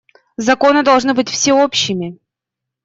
Законы 0.37 0.81
должны 0.81 1.13
быть 1.13 1.29
всеобщими. 1.29 2.17